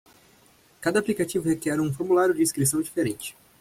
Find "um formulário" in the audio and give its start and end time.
1.79-2.33